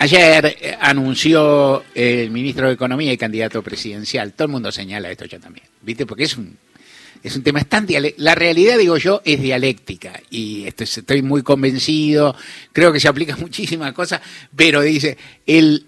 [0.00, 4.32] Ayer eh, anunció el ministro de Economía y candidato presidencial.
[4.32, 6.06] Todo el mundo señala esto ya también, ¿viste?
[6.06, 6.56] Porque es un,
[7.22, 7.86] es un tema tan
[8.18, 12.36] La realidad, digo yo, es dialéctica y estoy muy convencido.
[12.72, 14.20] Creo que se aplica muchísimas cosas,
[14.54, 15.84] pero dice, el,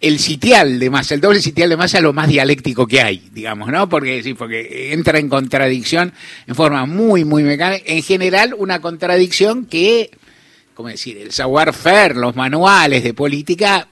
[0.00, 3.30] el sitial de masa, el doble sitial de masa es lo más dialéctico que hay,
[3.32, 3.88] digamos, ¿no?
[3.88, 6.12] Porque sí, porque entra en contradicción
[6.48, 7.84] en forma muy, muy mecánica.
[7.86, 10.10] En general, una contradicción que
[10.78, 11.18] ¿cómo decir?
[11.18, 13.88] El savoir-faire, los manuales de política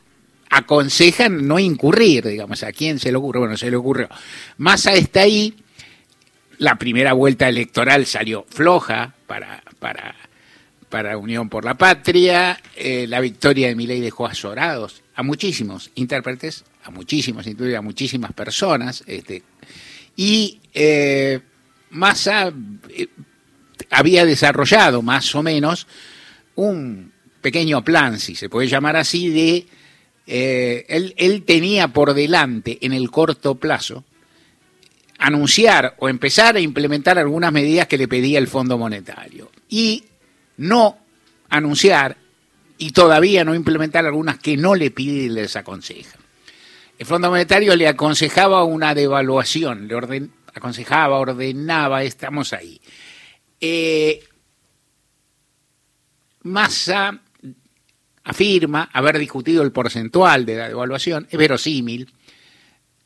[0.48, 3.40] aconsejan no incurrir, digamos, ¿a quién se le ocurre?
[3.40, 4.08] Bueno, se le ocurrió.
[4.58, 5.52] Massa está ahí,
[6.58, 10.14] la primera vuelta electoral salió floja para, para,
[10.88, 16.62] para Unión por la Patria, eh, la victoria de Milei dejó azorados a muchísimos intérpretes,
[16.84, 19.42] a muchísimos, a muchísimas personas, este,
[20.14, 21.40] y eh,
[21.90, 22.52] Massa
[22.90, 23.08] eh,
[23.90, 25.88] había desarrollado más o menos
[26.56, 29.66] un pequeño plan, si se puede llamar así, de...
[30.28, 34.04] Eh, él, él tenía por delante en el corto plazo
[35.18, 40.04] anunciar o empezar a implementar algunas medidas que le pedía el Fondo Monetario y
[40.56, 40.98] no
[41.48, 42.16] anunciar
[42.78, 46.18] y todavía no implementar algunas que no le pide y les aconseja.
[46.98, 52.80] El Fondo Monetario le aconsejaba una devaluación, le aconsejaba, ordenaba, estamos ahí.
[53.60, 54.24] Eh,
[56.46, 57.20] Massa
[58.24, 62.12] afirma haber discutido el porcentual de la devaluación, es verosímil,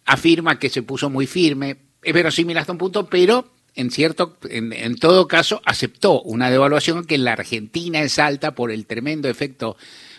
[0.04, 4.96] afirma que se puso muy firme, es verosímil hasta un punto, pero en cierto, en,
[4.96, 9.76] todo caso, aceptó una devaluación que en la Argentina es alta por el tremendo efecto,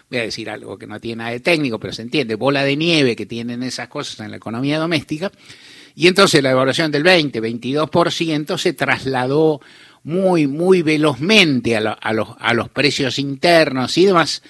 [0.10, 2.76] voy a decir algo que no tiene nada de técnico, pero se entiende, bola de
[2.76, 5.32] nieve que tienen esas cosas en la economía doméstica,
[5.96, 9.62] y entonces la devaluación del 20, 22% se trasladó
[10.04, 11.82] muy, muy velozmente a,
[12.14, 14.42] los, a los precios internos y demás.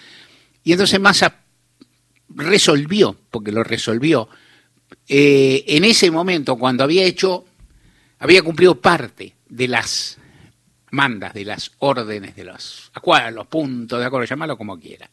[0.63, 1.35] Y entonces Massa
[2.29, 4.29] resolvió, porque lo resolvió,
[5.07, 7.45] eh, en ese momento cuando había hecho,
[8.19, 10.17] había cumplido parte de las
[10.91, 15.09] mandas, de las órdenes, de los acuerdos, los puntos de acuerdo, llamarlo como quiera,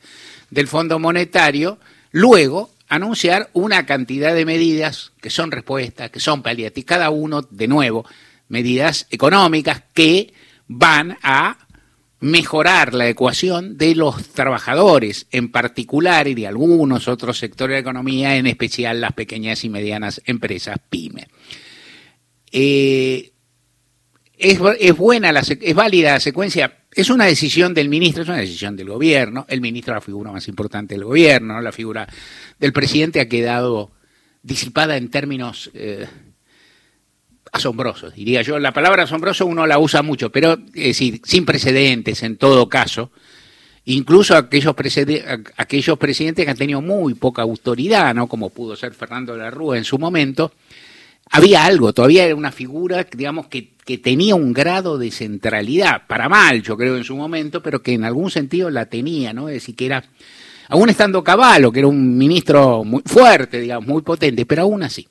[0.50, 1.78] del Fondo Monetario,
[2.12, 7.69] luego anunciar una cantidad de medidas que son respuestas, que son paliativas, cada uno, de
[7.69, 8.06] nuevo,
[8.48, 10.32] medidas económicas que
[10.66, 11.59] van a
[12.20, 17.81] mejorar la ecuación de los trabajadores en particular y de algunos otros sectores de la
[17.91, 21.28] economía, en especial las pequeñas y medianas empresas pyme.
[22.50, 23.32] Eh,
[24.36, 28.76] es, buena, la, es válida la secuencia, es una decisión del ministro, es una decisión
[28.76, 32.09] del gobierno, el ministro es la figura más importante del gobierno, la figura
[32.59, 33.92] del presidente ha quedado
[34.42, 35.70] disipada en términos...
[35.75, 36.06] Eh,
[37.53, 38.59] asombrosos, diría yo.
[38.59, 43.10] La palabra asombroso uno la usa mucho, pero es decir, sin precedentes en todo caso.
[43.84, 44.75] Incluso aquellos,
[45.56, 48.26] aquellos presidentes que han tenido muy poca autoridad, ¿no?
[48.26, 50.53] como pudo ser Fernando de la Rúa en su momento,
[51.31, 56.28] había algo, todavía era una figura, digamos, que, que, tenía un grado de centralidad, para
[56.28, 59.48] mal, yo creo, en su momento, pero que en algún sentido la tenía, ¿no?
[59.48, 60.04] Es decir, que era,
[60.69, 65.06] aún estando Caballo, que era un ministro muy fuerte, digamos, muy potente, pero aún así.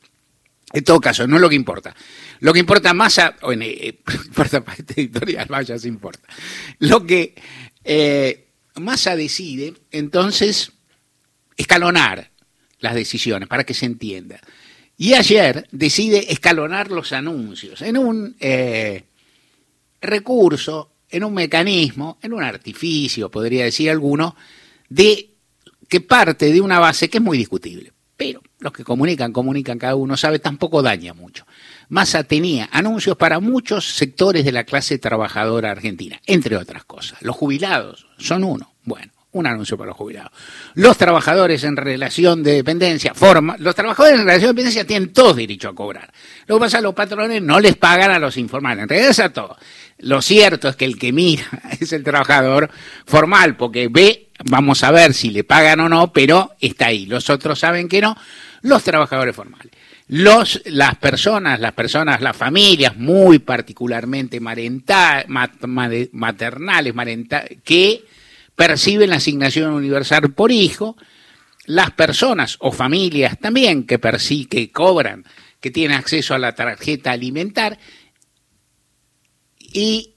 [0.73, 1.95] En todo caso, no es lo que importa.
[2.39, 6.27] Lo que importa más, a, bueno, eh, importa para este editorial, vaya, se importa.
[6.79, 7.35] Lo que
[7.83, 10.71] eh, Massa decide, entonces,
[11.55, 12.31] escalonar
[12.79, 14.39] las decisiones para que se entienda.
[14.97, 19.03] Y ayer decide escalonar los anuncios en un eh,
[20.01, 24.35] recurso, en un mecanismo, en un artificio, podría decir alguno,
[24.89, 25.29] de
[25.87, 27.93] que parte de una base que es muy discutible.
[28.15, 31.45] Pero los que comunican, comunican, cada uno sabe, tampoco daña mucho.
[31.89, 37.21] Massa tenía anuncios para muchos sectores de la clase trabajadora argentina, entre otras cosas.
[37.21, 38.73] Los jubilados son uno.
[38.83, 40.31] Bueno, un anuncio para los jubilados.
[40.73, 45.35] Los trabajadores en relación de dependencia, forma, los trabajadores en relación de dependencia tienen todos
[45.35, 46.11] derecho a cobrar.
[46.47, 49.11] Lo que pasa es que los patrones no les pagan a los informales, en realidad
[49.11, 49.57] es a todos.
[49.99, 51.43] Lo cierto es que el que mira
[51.79, 52.69] es el trabajador
[53.05, 57.05] formal, porque ve, vamos a ver si le pagan o no, pero está ahí.
[57.05, 58.17] Los otros saben que no
[58.67, 59.71] los trabajadores formales.
[60.09, 65.27] Los, las personas, las personas, las familias muy particularmente maternales,
[67.63, 68.03] que
[68.55, 70.95] perciben la asignación universal por hijo,
[71.65, 73.99] las personas o familias también que,
[74.49, 75.25] que cobran,
[75.59, 77.77] que tienen acceso a la tarjeta alimentar,
[79.59, 80.15] y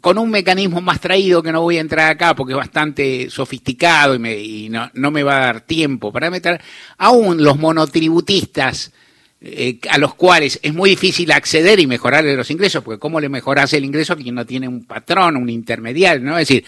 [0.00, 4.14] con un mecanismo más traído que no voy a entrar acá porque es bastante sofisticado
[4.16, 6.60] y, no, me va a dar tiempo para meter,
[6.98, 8.92] aún los monotributistas
[9.40, 13.28] eh, a los cuales es muy difícil acceder y mejorarle los ingresos, porque ¿cómo le
[13.28, 16.24] mejoras el ingreso a quien no tiene un patrón, un intermediario?
[16.24, 16.38] ¿no?
[16.38, 16.64] Es decir,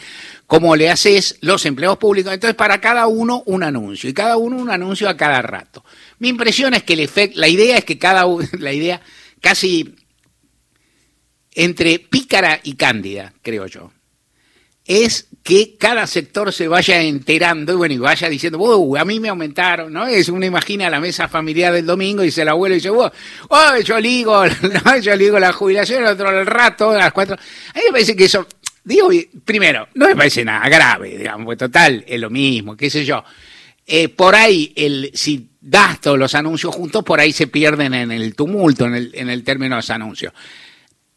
[0.46, 2.32] ¿cómo le haces los empleos públicos?
[2.32, 5.84] Entonces, para cada uno un anuncio, y cada uno un anuncio a cada rato.
[6.20, 9.00] Mi impresión es que el efecto, la idea es que cada uno, la idea
[9.40, 9.96] casi
[11.54, 13.90] entre pícara y cándida, creo yo
[14.90, 19.20] es que cada sector se vaya enterando y bueno, y vaya diciendo, wow, a mí
[19.20, 20.04] me aumentaron, ¿no?
[20.06, 23.10] Es uno imagina la mesa familiar del domingo y dice el abuelo y dice, oh,
[23.84, 24.42] yo ligo,
[25.02, 27.36] yo ligo la jubilación, el otro el rato, a las cuatro.
[27.36, 28.46] A mí me parece que eso,
[28.82, 29.10] digo,
[29.44, 33.22] primero, no me parece nada grave, digamos, pues total, es lo mismo, qué sé yo.
[33.86, 38.10] Eh, por ahí, el, si das todos los anuncios juntos, por ahí se pierden en
[38.10, 40.32] el tumulto, en el, en el término de los anuncios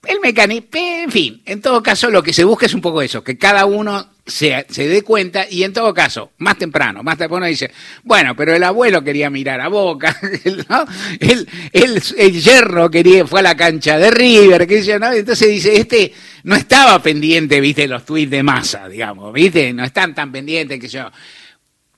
[0.06, 3.24] el mecanismo, en fin, en todo caso lo que se busca es un poco eso,
[3.24, 7.46] que cada uno se, se dé cuenta y en todo caso, más temprano, más temprano
[7.46, 7.72] dice,
[8.04, 10.18] bueno, pero el abuelo quería mirar a Boca,
[11.20, 15.12] el, el, yerno quería, fue a la cancha de River, que ¿no?
[15.12, 16.14] entonces dice, este
[16.44, 20.88] no estaba pendiente, viste, los tweets de masa, digamos, viste, no están tan pendientes que
[20.88, 21.10] yo.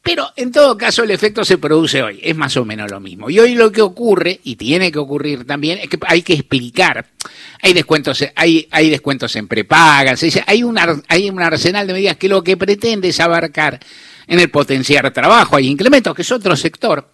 [0.06, 3.28] Pero en todo caso el efecto se produce hoy, es más o menos lo mismo.
[3.31, 7.07] Y hoy lo que ocurre, y tiene que ocurrir también, es que hay que explicar.
[7.63, 12.30] Hay descuentos, hay, hay descuentos en prepagas, hay, un, hay un arsenal de medidas que
[12.30, 13.80] lo que pretende es abarcar
[14.28, 17.10] en el potenciar trabajo, hay incrementos, que es otro sector.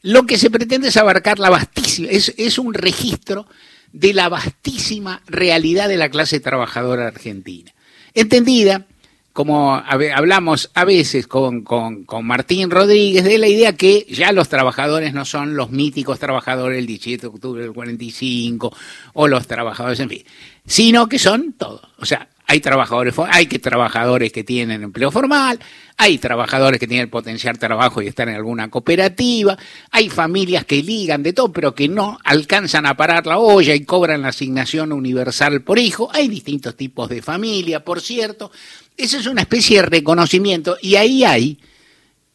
[0.00, 3.46] Lo que se pretende es abarcar la vastísima, es, es un registro
[3.92, 7.70] de la vastísima realidad de la clase trabajadora argentina.
[8.14, 8.86] Entendida
[9.34, 15.12] como hablamos a veces con, con, Martín Rodríguez, de la idea que ya los trabajadores
[15.12, 18.72] no son los míticos trabajadores del 17 de octubre del 45
[19.14, 20.22] o los trabajadores, en fin,
[20.64, 21.82] sino que son todos.
[21.98, 25.58] O sea, hay trabajadores, hay que trabajadores que tienen empleo formal,
[25.96, 29.56] hay trabajadores que tienen potencial trabajo y están en alguna cooperativa,
[29.90, 33.84] hay familias que ligan de todo, pero que no alcanzan a parar la olla y
[33.84, 36.10] cobran la asignación universal por hijo.
[36.12, 38.50] Hay distintos tipos de familia, por cierto.
[38.96, 41.58] Esa es una especie de reconocimiento y ahí hay,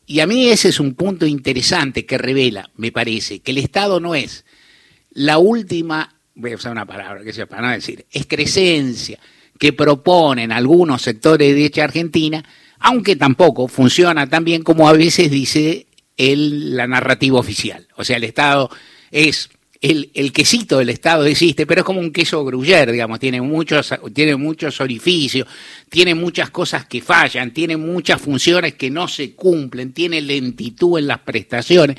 [0.06, 4.00] y a mí ese es un punto interesante que revela, me parece, que el Estado
[4.00, 4.46] no es
[5.12, 9.20] la última, voy a usar una palabra que sea para no decir, excrescencia
[9.58, 12.44] que proponen algunos sectores de derecha argentina,
[12.80, 15.88] aunque tampoco funciona tan bien como a veces dice
[16.18, 17.88] la narrativa oficial.
[17.96, 18.70] O sea, el Estado
[19.12, 19.50] es
[19.82, 24.36] el, quesito del Estado existe, pero es como un queso gruyer, digamos, tiene muchos, tiene
[24.36, 25.48] muchos orificios,
[25.90, 31.08] tiene muchas cosas que fallan, tiene muchas funciones que no se cumplen, tiene lentitud en
[31.08, 31.98] las prestaciones.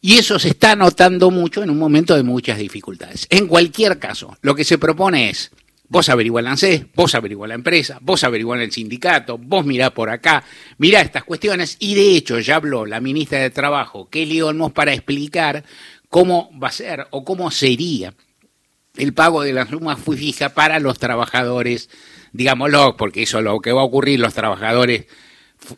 [0.00, 3.26] Y eso se está notando mucho en un momento de muchas dificultades.
[3.30, 5.50] En cualquier caso, lo que se propone es
[5.90, 10.44] Vos ANSES, vos averiguás la empresa, vos averiguás el sindicato, vos mirá por acá,
[10.76, 11.76] mirá estas cuestiones.
[11.80, 15.64] Y de hecho ya habló la ministra de Trabajo, Kelly Olmos, para explicar
[16.10, 18.12] cómo va a ser o cómo sería
[18.96, 21.88] el pago de la suma fija para los trabajadores,
[22.32, 25.06] digámoslo, porque eso es lo que va a ocurrir, los trabajadores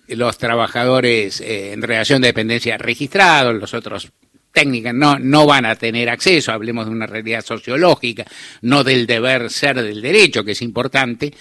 [0.08, 4.12] los trabajadores eh, en relación de dependencia registrados, los otros
[4.52, 8.24] técnicas no, no van a tener acceso, hablemos de una realidad sociológica,
[8.62, 11.32] no del deber ser del derecho, que es importante,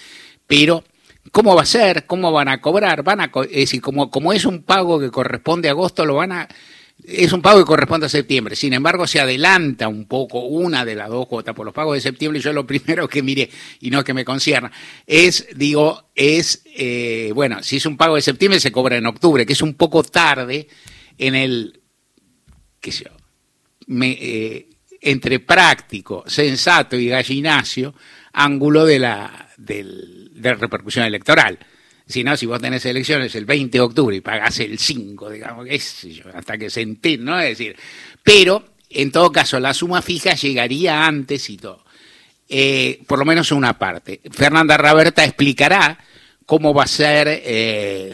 [0.46, 0.84] pero
[1.30, 2.06] ¿cómo va a ser?
[2.06, 3.02] ¿Cómo van a cobrar?
[3.02, 6.32] Van a, es decir, como, como es un pago que corresponde a agosto, lo van
[6.32, 6.48] a,
[7.06, 8.56] es un pago que corresponde a septiembre.
[8.56, 12.00] Sin embargo, se adelanta un poco una de las dos cuotas por los pagos de
[12.00, 12.40] septiembre.
[12.40, 14.70] Yo lo primero que miré, y no que me concierna,
[15.06, 19.46] es, digo, es, eh, bueno, si es un pago de septiembre, se cobra en octubre,
[19.46, 20.68] que es un poco tarde
[21.18, 21.79] en el
[22.80, 24.68] qué sé yo, eh,
[25.00, 27.94] entre práctico, sensato y gallinacio,
[28.32, 31.58] ángulo de la, de repercusión electoral.
[32.06, 35.66] Si no, si vos tenés elecciones el 20 de octubre y pagás el 5, digamos,
[36.34, 37.38] hasta que se entiende, ¿no?
[37.38, 37.76] Es decir,
[38.22, 41.84] pero en todo caso la suma fija llegaría antes y todo.
[42.48, 44.20] Eh, por lo menos una parte.
[44.32, 45.98] Fernanda Raberta explicará
[46.46, 48.12] cómo va a ser eh,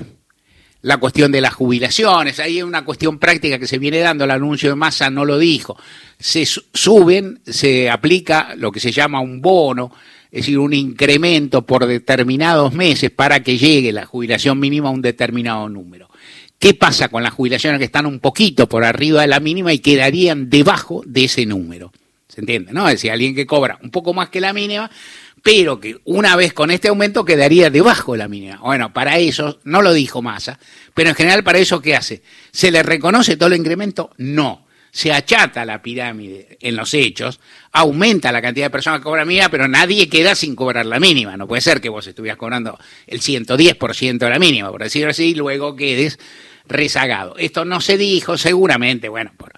[0.86, 4.30] la cuestión de las jubilaciones, ahí hay una cuestión práctica que se viene dando, el
[4.30, 5.76] anuncio de masa no lo dijo,
[6.16, 9.90] se suben, se aplica lo que se llama un bono,
[10.30, 15.02] es decir, un incremento por determinados meses para que llegue la jubilación mínima a un
[15.02, 16.08] determinado número.
[16.56, 19.80] ¿Qué pasa con las jubilaciones que están un poquito por arriba de la mínima y
[19.80, 21.92] quedarían debajo de ese número?
[22.28, 22.72] ¿Se entiende?
[22.72, 22.86] ¿No?
[22.86, 24.88] Es decir, alguien que cobra un poco más que la mínima
[25.46, 28.56] pero que una vez con este aumento quedaría debajo de la mínima.
[28.56, 30.58] Bueno, para eso, no lo dijo Massa,
[30.92, 32.20] pero en general para eso, ¿qué hace?
[32.50, 34.10] ¿Se le reconoce todo el incremento?
[34.16, 34.66] No.
[34.90, 37.38] Se achata la pirámide en los hechos,
[37.70, 41.36] aumenta la cantidad de personas que cobran mínima, pero nadie queda sin cobrar la mínima.
[41.36, 42.76] No puede ser que vos estuvieras cobrando
[43.06, 46.18] el 110% de la mínima, por decirlo así, y luego quedes
[46.66, 47.36] rezagado.
[47.38, 49.52] Esto no se dijo, seguramente, bueno, por,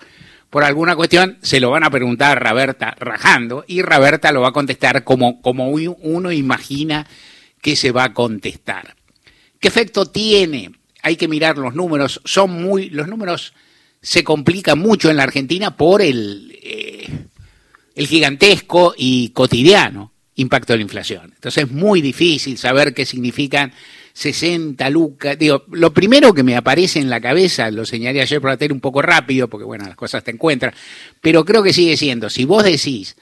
[0.50, 4.48] por alguna cuestión, se lo van a preguntar a Raberta rajando y Raberta lo va
[4.48, 7.06] a contestar como, como uno imagina
[7.60, 8.96] que se va a contestar.
[9.60, 10.72] ¿Qué efecto tiene?
[11.02, 13.52] Hay que mirar los números, son muy, los números
[14.00, 17.08] se complican mucho en la Argentina por el, eh,
[17.94, 21.32] el gigantesco y cotidiano impacto de la inflación.
[21.34, 23.72] Entonces es muy difícil saber qué significan
[24.18, 25.38] 60 lucas.
[25.38, 28.80] Digo, lo primero que me aparece en la cabeza, lo señalé ayer por hacer un
[28.80, 30.74] poco rápido, porque bueno, las cosas te encuentran,
[31.20, 33.16] pero creo que sigue siendo, si vos decís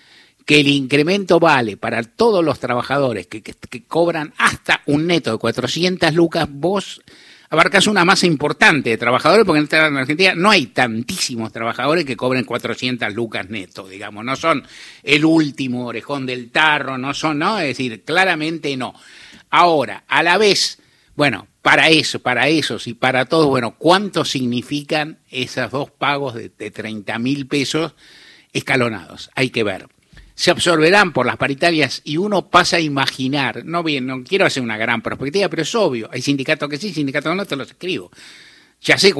[0.46, 5.38] que el incremento vale para todos los trabajadores que, que cobran hasta un neto de
[5.38, 7.02] 400 lucas, vos
[7.50, 12.44] abarcas una masa importante de trabajadores, porque en Argentina no hay tantísimos trabajadores que cobren
[12.44, 14.64] 400 lucas neto, digamos, no son
[15.02, 17.58] el último orejón del tarro, no son, ¿no?
[17.58, 18.94] Es decir, claramente no.
[19.50, 20.78] Ahora, a la vez,
[21.16, 26.50] bueno, para eso, para esos y para todos, bueno, ¿cuánto significan esos dos pagos de,
[26.50, 27.94] de 30 mil pesos
[28.52, 29.30] escalonados?
[29.34, 29.88] Hay que ver
[30.36, 34.62] se absorberán por las paritarias y uno pasa a imaginar, no bien, no quiero hacer
[34.62, 37.68] una gran perspectiva, pero es obvio, hay sindicatos que sí, sindicatos que no, te los
[37.68, 38.10] escribo.
[38.80, 39.12] Ya sé,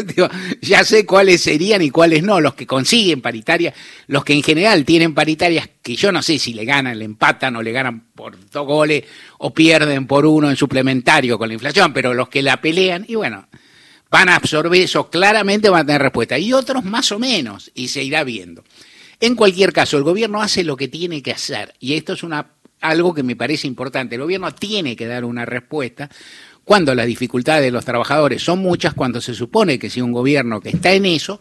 [0.60, 3.74] ya sé cuáles serían y cuáles no, los que consiguen paritarias,
[4.08, 7.54] los que en general tienen paritarias que yo no sé si le ganan, le empatan
[7.54, 9.04] o le ganan por dos goles
[9.38, 13.14] o pierden por uno en suplementario con la inflación, pero los que la pelean, y
[13.14, 13.46] bueno,
[14.10, 16.38] van a absorber eso, claramente van a tener respuesta.
[16.38, 18.64] Y otros más o menos, y se irá viendo.
[19.20, 22.50] En cualquier caso, el gobierno hace lo que tiene que hacer y esto es una,
[22.80, 24.16] algo que me parece importante.
[24.16, 26.10] El gobierno tiene que dar una respuesta
[26.64, 30.60] cuando las dificultades de los trabajadores son muchas, cuando se supone que sea un gobierno
[30.60, 31.40] que está en eso,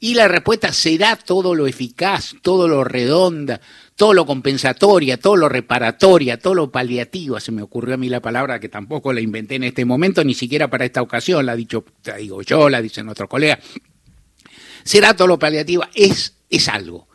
[0.00, 3.60] y la respuesta será todo lo eficaz, todo lo redonda,
[3.96, 7.40] todo lo compensatoria, todo lo reparatoria, todo lo paliativa.
[7.40, 10.34] Se me ocurrió a mí la palabra que tampoco la inventé en este momento, ni
[10.34, 11.84] siquiera para esta ocasión, la, dicho,
[12.16, 13.58] digo yo, la dicen otros colegas.
[14.84, 17.08] Será todo lo paliativa, es, es algo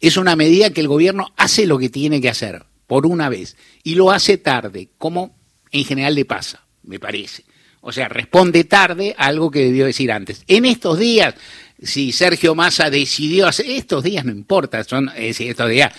[0.00, 3.56] es una medida que el gobierno hace lo que tiene que hacer, por una vez,
[3.82, 5.36] y lo hace tarde, como
[5.70, 7.44] en general le pasa, me parece.
[7.80, 10.42] O sea, responde tarde a algo que debió decir antes.
[10.48, 11.34] En estos días,
[11.80, 15.94] si Sergio Massa decidió hacer, estos días no importa, son estos días,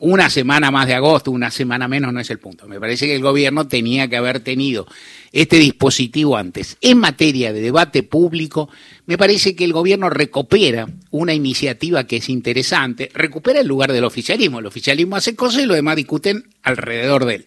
[0.00, 2.66] una semana más de agosto, una semana menos no es el punto.
[2.66, 4.86] Me parece que el gobierno tenía que haber tenido
[5.32, 6.76] este dispositivo antes.
[6.80, 8.68] En materia de debate público,
[9.06, 14.04] me parece que el gobierno recupera una iniciativa que es interesante, recupera el lugar del
[14.04, 14.58] oficialismo.
[14.58, 17.44] El oficialismo hace cosas y los demás discuten alrededor de él.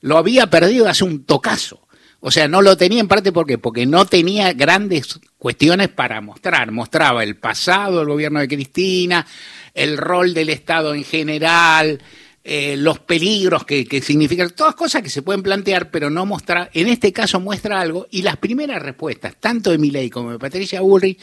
[0.00, 1.81] Lo había perdido hace un tocazo.
[2.24, 6.70] O sea, no lo tenía en parte ¿por porque no tenía grandes cuestiones para mostrar.
[6.70, 9.26] Mostraba el pasado del gobierno de Cristina,
[9.74, 12.00] el rol del Estado en general,
[12.44, 16.70] eh, los peligros que, que, significan, todas cosas que se pueden plantear, pero no mostrar,
[16.74, 20.80] en este caso muestra algo, y las primeras respuestas, tanto de Milei como de Patricia
[20.80, 21.18] Bullrich,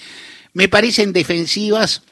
[0.52, 2.04] me parecen defensivas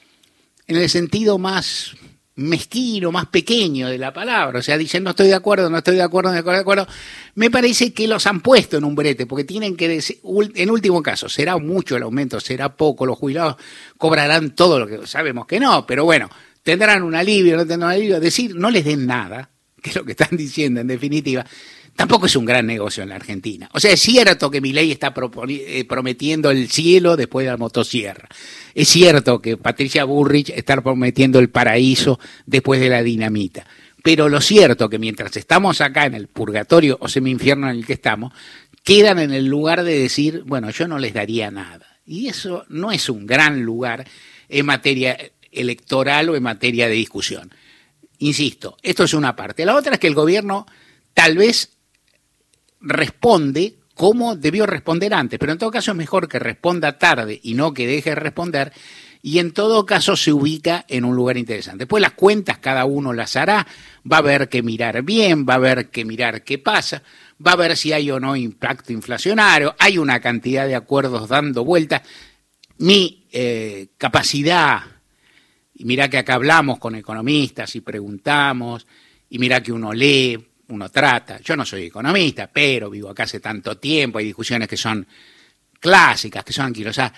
[0.65, 1.93] en el sentido más
[2.37, 5.95] mezquino, más pequeño de la palabra, o sea, dicen no estoy de acuerdo, no estoy
[5.95, 6.87] de acuerdo, no estoy de acuerdo,
[7.33, 11.01] me parece que los han puesto en un brete, porque tienen que decir, en último
[11.01, 13.55] caso, será mucho el aumento, será poco, los jubilados
[13.97, 16.29] cobrarán todo lo que sabemos que no, pero bueno,
[16.61, 19.49] tendrán un alivio, no tendrán un alivio, decir no les den nada,
[19.81, 21.43] que es lo que están diciendo en definitiva,
[21.97, 23.69] tampoco es un gran negocio en la Argentina.
[23.73, 25.13] O sea, es cierto que mi ley está
[25.49, 28.29] eh, prometiendo el cielo después de la motosierra.
[28.75, 33.65] Es cierto que Patricia Burrich está prometiendo el paraíso después de la dinamita.
[34.03, 37.93] Pero lo cierto que mientras estamos acá en el purgatorio o semi-infierno en el que
[37.93, 38.31] estamos,
[38.83, 41.97] quedan en el lugar de decir, bueno, yo no les daría nada.
[42.05, 44.07] Y eso no es un gran lugar
[44.49, 45.17] en materia
[45.51, 47.51] electoral o en materia de discusión.
[48.19, 49.65] Insisto, esto es una parte.
[49.65, 50.67] La otra es que el gobierno
[51.15, 51.76] tal vez
[52.79, 57.55] responde como debió responder antes, pero en todo caso es mejor que responda tarde y
[57.55, 58.71] no que deje de responder,
[59.23, 61.79] y en todo caso se ubica en un lugar interesante.
[61.79, 63.65] Después las cuentas cada uno las hará,
[64.09, 67.01] va a haber que mirar bien, va a haber que mirar qué pasa,
[67.45, 71.65] va a ver si hay o no impacto inflacionario, hay una cantidad de acuerdos dando
[71.65, 72.03] vueltas.
[72.77, 74.81] Mi eh, capacidad,
[75.73, 78.85] y mira que acá hablamos con economistas y preguntamos,
[79.29, 80.37] y mira que uno lee,
[80.69, 81.39] uno trata.
[81.41, 85.05] Yo no soy economista, pero vivo acá hace tanto tiempo, hay discusiones que son
[85.79, 87.11] clásicas, que son anquilosas.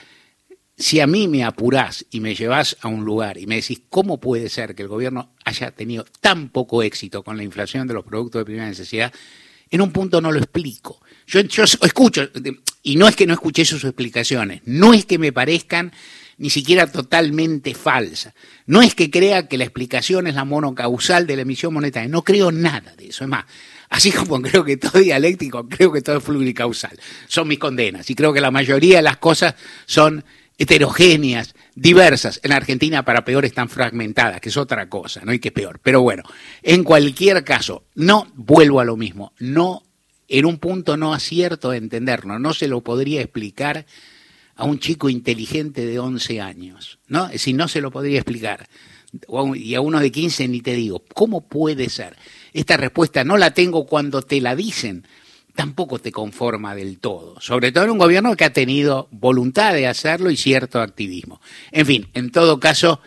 [0.78, 4.20] Si a mí me apurás y me llevas a un lugar y me decís cómo
[4.20, 8.06] puede ser que el gobierno haya tenido tan poco éxito con la inflación de los
[8.06, 9.14] productos de primera necesidad,
[9.70, 11.02] en un punto no lo explico.
[11.28, 12.28] Yo escucho,
[12.82, 15.92] y no es que no escuché sus explicaciones, no es que me parezcan
[16.40, 18.34] ni siquiera totalmente falsa.
[18.66, 22.24] No es que crea que la explicación es la monocausal de la emisión monetaria, no
[22.24, 23.26] creo nada de eso.
[23.26, 23.46] Es más,
[23.90, 26.98] así como creo que todo es dialéctico, creo que todo es pluricausal.
[27.28, 29.56] Son mis condenas y creo que la mayoría de las cosas
[29.86, 30.24] son
[30.58, 32.40] heterogéneas diversas.
[32.44, 35.32] En Argentina, para peor, están fragmentadas, que es otra cosa, ¿no?
[35.32, 35.80] hay que peor.
[35.84, 36.24] Pero bueno,
[36.64, 39.34] en cualquier caso, no vuelvo a lo mismo.
[39.40, 39.84] No,
[40.30, 42.40] en un punto no acierto a entenderlo.
[42.40, 43.86] No se lo podría explicar
[44.56, 47.28] a un chico inteligente de 11 años, ¿no?
[47.28, 48.68] Decir, no se lo podría explicar.
[49.56, 52.16] Y a uno de 15 ni te digo, ¿cómo puede ser?
[52.54, 55.08] Esta respuesta no la tengo cuando te la dicen,
[55.56, 59.88] tampoco te conforma del todo, sobre todo en un gobierno que ha tenido voluntad de
[59.88, 61.42] hacerlo y cierto activismo.
[61.72, 63.02] En fin, en todo caso,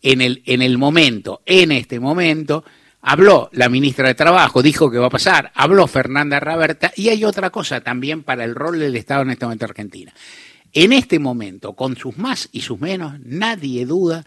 [0.00, 2.64] en el, en el momento, en este momento,
[3.00, 7.24] habló la ministra de Trabajo, dijo que va a pasar, habló Fernanda Raberta y hay
[7.24, 10.14] otra cosa también para el rol del Estado en este momento en Argentina.
[10.72, 14.24] En este momento, con sus más y sus menos, nadie duda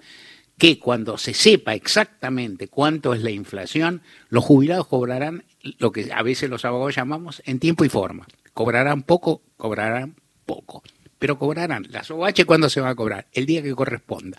[0.58, 5.44] que cuando se sepa exactamente cuánto es la inflación, los jubilados cobrarán
[5.78, 8.28] lo que a veces los abogados llamamos en tiempo y forma.
[8.54, 10.84] Cobrarán poco, cobrarán poco,
[11.18, 11.88] pero cobrarán.
[11.90, 14.38] Las OH cuando se va a cobrar, el día que corresponda.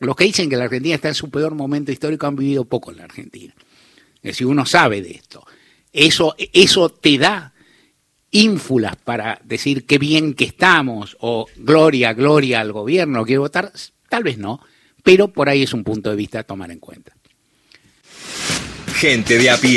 [0.00, 2.90] Los que dicen que la Argentina está en su peor momento histórico han vivido poco
[2.90, 3.54] en la Argentina.
[4.16, 5.46] Es decir, uno sabe de esto.
[5.92, 7.52] Eso, eso te da
[8.30, 13.72] ínfulas para decir qué bien que estamos o gloria, gloria al gobierno, quiero votar,
[14.08, 14.60] tal vez no,
[15.02, 17.12] pero por ahí es un punto de vista a tomar en cuenta.
[18.94, 19.68] Gente de a pie.